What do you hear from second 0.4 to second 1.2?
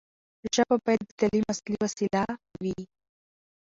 ژبه باید د